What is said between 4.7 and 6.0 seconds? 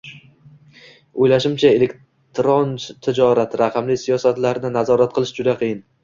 nazorat qilish juda qiyin.